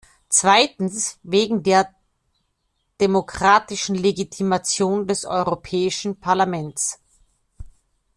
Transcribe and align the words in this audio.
Zweitens 0.29 1.19
wegen 1.21 1.61
der 1.61 1.93
demokratischen 2.99 3.93
Legitimation 3.95 5.05
des 5.05 5.25
Europäischen 5.25 6.19
Parlaments. 6.19 6.99